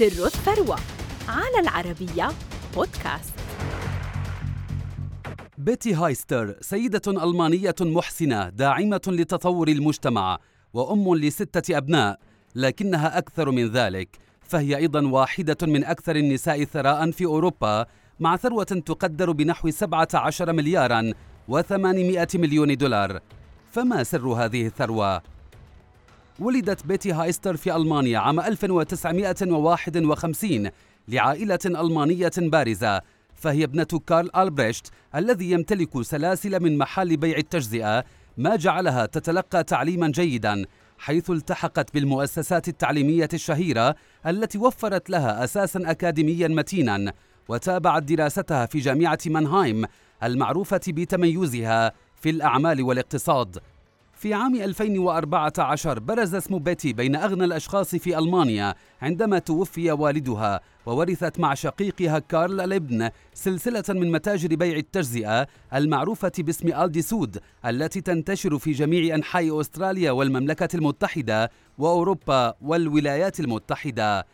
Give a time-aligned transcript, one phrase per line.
[0.00, 0.78] سر الثروة
[1.28, 2.28] على العربية
[2.74, 3.34] بودكاست
[5.58, 10.38] بيتي هايستر سيدة ألمانية محسنة داعمة لتطور المجتمع
[10.74, 12.18] وأم لستة أبناء
[12.54, 17.86] لكنها أكثر من ذلك فهي أيضا واحدة من أكثر النساء ثراء في أوروبا
[18.20, 21.12] مع ثروة تقدر بنحو 17 مليارا
[21.50, 23.20] و800 مليون دولار
[23.72, 25.22] فما سر هذه الثروة؟
[26.40, 30.70] ولدت بيتي هايستر في ألمانيا عام 1951
[31.08, 33.00] لعائلة ألمانية بارزة.
[33.34, 38.04] فهي ابنة كارل ألبريشت الذي يمتلك سلاسل من محل بيع التجزئة
[38.36, 40.64] ما جعلها تتلقى تعليما جيدا
[40.98, 43.94] حيث التحقت بالمؤسسات التعليمية الشهيرة
[44.26, 47.12] التي وفرت لها أساسا أكاديميا متينا
[47.48, 49.84] وتابعت دراستها في جامعة مانهايم
[50.22, 53.58] المعروفة بتميزها في الأعمال والاقتصاد.
[54.20, 61.40] في عام 2014 برز اسم بيتي بين أغنى الأشخاص في ألمانيا عندما توفي والدها وورثت
[61.40, 68.58] مع شقيقها كارل الابن سلسلة من متاجر بيع التجزئة المعروفة باسم ألدي سود التي تنتشر
[68.58, 74.26] في جميع أنحاء أستراليا والمملكة المتحدة وأوروبا والولايات المتحدة.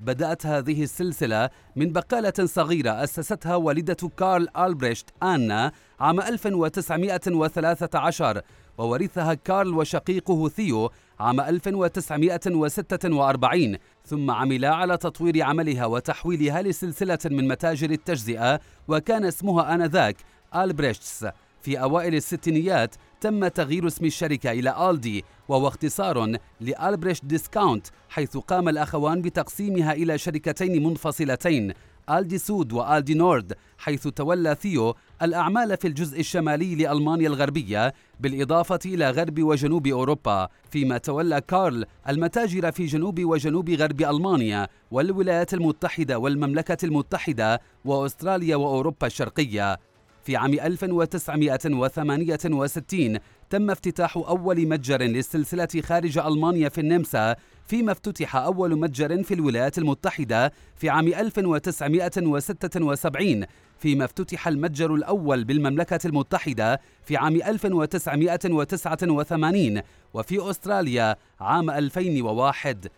[0.00, 8.42] بدأت هذه السلسلة من بقالة صغيرة أسستها والدة كارل ألبريشت آنا عام 1913
[8.78, 17.90] وورثها كارل وشقيقه ثيو عام 1946 ثم عملا على تطوير عملها وتحويلها لسلسلة من متاجر
[17.90, 20.16] التجزئة وكان اسمها آنذاك
[20.54, 21.26] ألبريشتس.
[21.66, 28.68] في أوائل الستينيات تم تغيير اسم الشركة إلى آلدي وهو اختصار لألبريشت ديسكاونت حيث قام
[28.68, 31.72] الأخوان بتقسيمها إلى شركتين منفصلتين
[32.10, 39.10] آلدي سود وآلدي نورد حيث تولى ثيو الأعمال في الجزء الشمالي لألمانيا الغربية بالإضافة إلى
[39.10, 46.84] غرب وجنوب أوروبا فيما تولى كارل المتاجر في جنوب وجنوب غرب ألمانيا والولايات المتحدة والمملكة
[46.84, 49.78] المتحدة وأستراليا وأوروبا الشرقية.
[50.26, 53.18] في عام 1968
[53.50, 59.78] تم افتتاح أول متجر للسلسلة خارج ألمانيا في النمسا فيما افتتح أول متجر في الولايات
[59.78, 63.44] المتحدة في عام 1976
[63.78, 69.82] فيما افتتح المتجر الأول بالمملكة المتحدة في عام 1989
[70.14, 72.88] وفي أستراليا عام 2001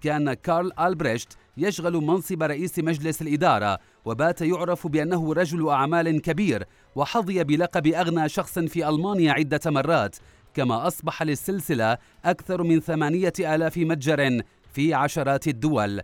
[0.00, 6.64] كان كارل ألبريشت يشغل منصب رئيس مجلس الإدارة وبات يعرف بأنه رجل أعمال كبير
[6.96, 10.16] وحظي بلقب أغنى شخص في ألمانيا عدة مرات
[10.54, 14.42] كما أصبح للسلسلة أكثر من ثمانية آلاف متجر
[14.72, 16.00] في عشرات الدول.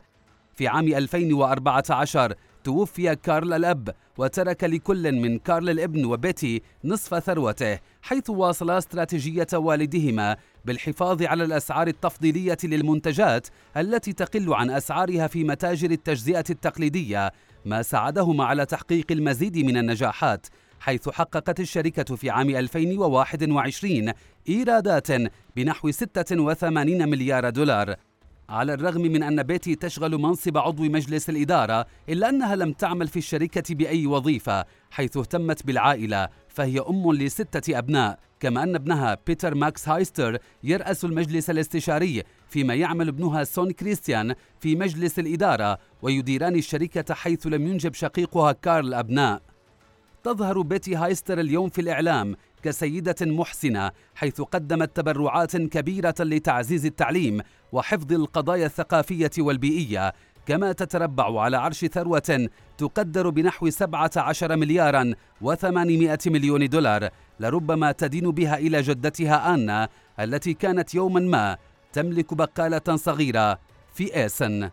[0.54, 8.30] في عام 2014 توفي كارل الأب وترك لكل من كارل الابن وبيتي نصف ثروته حيث
[8.30, 16.44] واصلا استراتيجية والدهما بالحفاظ على الأسعار التفضيلية للمنتجات التي تقل عن أسعارها في متاجر التجزئة
[16.50, 17.32] التقليدية.
[17.64, 20.46] ما ساعدهما على تحقيق المزيد من النجاحات
[20.80, 24.12] حيث حققت الشركة في عام 2021
[24.48, 25.08] إيرادات
[25.56, 27.96] بنحو 86 مليار دولار.
[28.48, 33.16] على الرغم من أن بيتي تشغل منصب عضو مجلس الإدارة إلا أنها لم تعمل في
[33.16, 39.88] الشركة بأي وظيفة حيث اهتمت بالعائلة فهي أم لستة أبناء كما أن ابنها بيتر ماكس
[39.88, 47.46] هايستر يرأس المجلس الاستشاري فيما يعمل ابنها سون كريستيان في مجلس الإدارة ويديران الشركة حيث
[47.46, 49.42] لم ينجب شقيقها كارل أبناء.
[50.24, 57.40] تظهر بيتي هايستر اليوم في الإعلام كسيدة محسنة حيث قدمت تبرعات كبيرة لتعزيز التعليم
[57.72, 60.12] وحفظ القضايا الثقافية والبيئية
[60.46, 67.08] كما تتربع على عرش ثروة تقدر بنحو 17 مليارا و800 مليون دولار
[67.40, 69.88] لربما تدين بها إلى جدتها آنا
[70.20, 71.56] التي كانت يوما ما
[71.94, 73.58] تملك بقالة صغيرة
[73.94, 74.70] في إيسن.